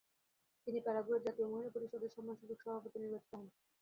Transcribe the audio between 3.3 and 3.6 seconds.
হন।